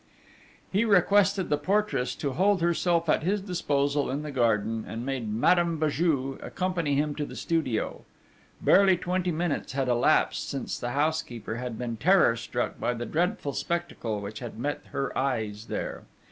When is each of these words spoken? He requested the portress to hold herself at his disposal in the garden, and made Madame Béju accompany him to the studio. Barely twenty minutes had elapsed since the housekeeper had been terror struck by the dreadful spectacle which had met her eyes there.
He 0.71 0.83
requested 0.83 1.49
the 1.49 1.59
portress 1.59 2.15
to 2.15 2.31
hold 2.31 2.59
herself 2.63 3.07
at 3.07 3.21
his 3.21 3.39
disposal 3.39 4.09
in 4.09 4.23
the 4.23 4.31
garden, 4.31 4.83
and 4.87 5.05
made 5.05 5.31
Madame 5.31 5.79
Béju 5.79 6.43
accompany 6.43 6.95
him 6.95 7.13
to 7.13 7.23
the 7.23 7.35
studio. 7.35 8.03
Barely 8.63 8.97
twenty 8.97 9.31
minutes 9.31 9.73
had 9.73 9.87
elapsed 9.87 10.49
since 10.49 10.79
the 10.79 10.93
housekeeper 10.93 11.57
had 11.57 11.77
been 11.77 11.97
terror 11.97 12.35
struck 12.35 12.79
by 12.79 12.95
the 12.95 13.05
dreadful 13.05 13.53
spectacle 13.53 14.19
which 14.21 14.39
had 14.39 14.57
met 14.57 14.81
her 14.91 15.15
eyes 15.15 15.67
there. 15.67 16.05